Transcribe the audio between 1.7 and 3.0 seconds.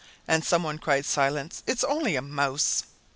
only a mouse!"